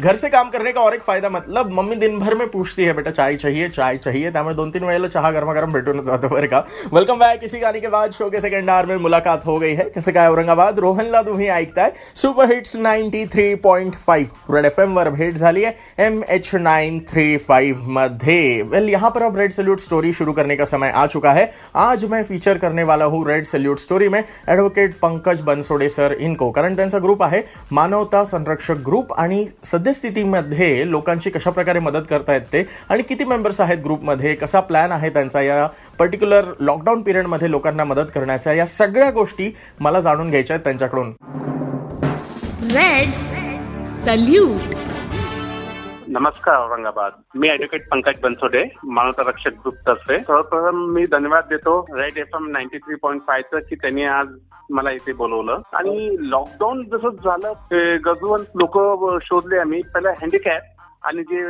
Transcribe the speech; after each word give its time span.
घर 0.00 0.16
से 0.16 0.28
काम 0.30 0.50
करने 0.50 0.72
का 0.72 0.80
और 0.80 0.94
एक 0.94 1.00
फ़ायदा 1.02 1.28
मतलब 1.28 1.70
मम्मी 1.72 1.96
दिन 1.96 2.18
भर 2.18 2.34
में 2.34 2.46
पूछती 2.50 2.84
है, 2.84 2.92
बेटा, 2.92 3.10
चाय 3.10 3.36
चाहिए 3.36 3.68
चाय 3.68 3.96
चाहिए। 3.96 4.30
त्यामुळे 4.30 4.54
दोन 4.54 4.70
तीन 4.70 4.84
वेळेला 4.84 5.08
चहा 5.08 5.30
गरमागरम 5.30 5.72
भेटून 5.72 6.02
जातो 6.04 6.28
बरं 6.28 6.46
का। 6.46 6.58
वेलकम 6.94 7.18
बॅक 7.18 7.40
किसी 7.40 7.58
गाणी 7.58 7.80
के 7.80 7.88
बाद 7.88 8.12
शो 8.12 8.28
के 8.30 8.40
सेकंड 8.40 8.70
आवर 8.70 8.86
में 8.86 8.96
मुलाकात 8.96 9.46
हो 9.46 9.56
गई 9.58 9.74
है। 9.74 9.88
कसं 9.90 10.12
काय 10.12 10.28
औरंगाबाद? 10.28 10.78
रोहनला 10.78 11.22
तुम्ही 11.22 11.48
ऐकताय 11.48 11.92
super 12.16 12.52
hits 12.52 12.76
ninety 12.76 13.24
three 13.26 13.54
point 13.56 13.96
five 13.96 14.54
red 14.54 14.66
F 14.66 14.80
M 14.80 14.94
वर 14.94 15.10
भेट 15.10 15.34
झाली 15.34 15.62
है। 15.62 15.74
M 15.98 16.22
H 16.28 16.54
nine 16.54 17.00
three 17.10 17.36
five 17.38 17.82
मध्ये 17.88 18.62
वेल 18.62 18.88
यहाँ 18.90 19.10
पर 19.10 19.22
अब 19.22 19.38
रेड 19.38 19.52
सल्यूट 19.52 19.80
स्टोरी 19.80 20.12
शुरू 20.12 20.32
करने 20.32 20.56
का 20.56 20.64
समय 20.66 20.90
आ 20.90 21.06
चुका 21.08 21.32
है। 21.32 21.50
आज 21.76 22.04
मैं 22.04 22.22
फीचर 22.24 22.58
करने 22.58 22.82
वाला 22.84 23.04
हूँ 23.06 23.26
रेड 23.28 23.46
सल्यूट 23.46 23.78
स्टोरी 23.78 24.08
में। 24.08 24.22
एडवोकेट 24.48 24.94
पंकज 24.94 25.40
बनसोडे 25.40 25.88
सर 25.88 26.16
इनको। 26.20 26.50
कारण 26.52 26.76
त्यांचा 26.76 26.98
ग्रुप 26.98 27.22
आहे। 27.22 27.42
मानवता 27.72 28.24
संरक्षक 28.26 28.84
ग्रुप 28.86 29.12
आणि 29.12 29.46
सध्या 29.64 29.86
सद्यस्थितीमध्ये 29.92 30.90
लोकांची 30.90 31.30
कशा 31.30 31.50
प्रकारे 31.50 31.78
मदत 31.78 32.06
करतायत 32.10 32.40
ते 32.52 32.62
आणि 32.88 33.02
किती 33.02 33.24
मेंबर्स 33.24 33.60
आहेत 33.60 33.78
ग्रुपमध्ये 33.78 34.34
कसा 34.34 34.60
प्लॅन 34.60 34.92
आहे 34.92 35.10
त्यांचा 35.10 35.40
या 35.42 35.66
पर्टिक्युलर 35.98 36.44
लॉकडाऊन 36.60 37.02
पिरियडमध्ये 37.02 37.50
लोकांना 37.50 37.84
मदत 37.84 38.10
करण्याचा 38.14 38.52
या 38.52 38.66
सगळ्या 38.66 39.10
गोष्टी 39.10 39.50
मला 39.80 40.00
जाणून 40.00 40.30
घ्यायच्या 40.30 40.54
आहेत 40.56 40.64
त्यांच्याकडून. 40.64 41.12
रेड 42.72 43.84
सल्यूट 43.86 44.74
नमस्कार 46.10 46.56
औरंगाबाद. 46.56 47.12
मी 47.36 47.48
ऍडव्होकेट 47.50 47.88
पंकज 47.88 48.20
बनसोडे 48.22 48.62
मानवता 48.96 49.22
रक्षक 49.28 49.54
ग्रुप 49.62 49.74
तर्फे. 49.86 50.18
सर्वप्रथम 50.18 50.76
मी 50.92 51.04
धन्यवाद 51.12 51.44
देतो 51.48 51.74
red 51.90 52.18
F 52.18 52.34
M 52.34 52.46
ninety 52.50 52.78
three 52.78 52.94
point 53.02 53.22
फायचं 53.26 53.58
की 53.68 53.74
त्यांनी 53.74 54.04
आज 54.04 54.28
मला 54.70 54.90
इथे 54.90 55.12
बोलवलं. 55.12 55.60
आणि 55.72 56.16
लॉकडाऊन 56.30 56.82
जसं 56.92 57.08
झालं 57.24 57.52
ते 57.70 57.96
गरजूवंत 57.96 58.56
लोक 58.56 58.78
शोधले 59.22 59.58
आम्ही. 59.58 59.80
पहिला 59.94 60.10
हँडिकॅप 60.10 60.62
आणि 61.02 61.22
जे 61.22 61.42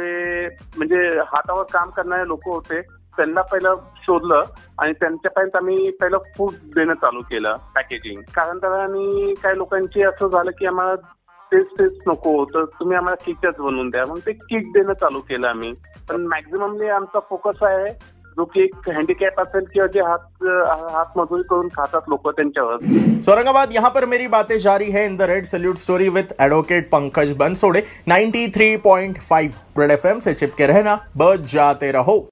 म्हणजे 0.77 1.19
हातावर 1.27 1.63
काम 1.73 1.91
करणारे 1.91 2.27
लोक 2.29 2.49
होते 2.49 2.81
त्यांना 3.17 3.43
पहिलं 3.43 3.77
शोधलं 3.97 4.43
आणि 4.79 4.93
त्यांच्यापर्यंत 4.93 5.57
आम्ही 5.57 5.91
पहिलं 5.91 6.19
फूड 6.37 6.55
देणं 6.75 6.95
चालू 6.95 7.21
केलं 7.21 7.57
पॅकेजिंग 7.75 8.21
कारण 8.35 8.59
तर 8.59 8.79
आणि 8.81 9.35
काही 9.43 9.57
लोकांची 9.59 10.03
असं 10.03 10.29
झालं 10.29 10.51
की 10.51 10.67
आम्हाला 10.67 10.95
तेच 11.53 11.67
तेच 11.79 11.99
नको. 12.07 12.45
तर 12.45 12.65
तुम्ही 12.65 12.97
आम्हाला 12.97 13.25
किटच 13.27 13.59
बनवून 13.59 13.89
द्या. 13.91 14.05
मग 14.09 14.19
ते 14.19 14.33
किट 14.33 14.73
देणं 14.73 14.93
चालू 14.93 15.21
केलं 15.21 15.47
आम्ही. 15.49 15.73
पण 16.11 16.27
मॅक्झिममली 16.27 16.89
आमचा 16.89 17.19
फोकस 17.19 17.63
आहे, 17.63 17.93
जो 18.37 18.45
की 18.45 18.63
एक 18.63 18.89
हँडिकॅप 18.89 19.41
असेल 19.41 19.65
किंवा 19.73 19.87
जे 19.87 20.01
हात 20.01 20.45
हात 20.95 21.17
मजुरी 21.17 21.43
करून 21.43 21.69
खातात 21.69 22.09
लोक 22.09 22.29
त्यांच्यावर. 22.29 22.77
औरंगाबाद, 23.29 23.73
यहाँ 23.73 23.91
पर 23.91 24.05
मेरी 24.05 24.27
बातें 24.27 24.59
जारी 24.59 24.91
है 24.91 25.05
in 25.07 25.17
the 25.17 25.23
red 25.23 25.45
salute 25.45 25.77
story 25.77 26.09
with 26.09 26.33
advocate 26.41 26.91
Pankaj 26.91 27.33
Bansode 27.37 27.83
93.5 28.09 29.79
red 29.79 29.91
FM 29.91 30.19
से 30.19 30.35
चिपके 30.35 30.67
रहना 30.67 30.99
बच 31.17 31.53
जाते 31.53 31.93
रहो। 31.93 32.29